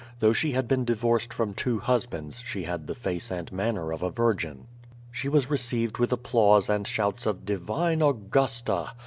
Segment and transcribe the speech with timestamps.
[0.17, 4.01] Though she had been divorced from two husbands, she had the face and manner of
[4.01, 4.65] a virgin.
[5.11, 8.93] She was received with applause and shouts of "divine Augusta."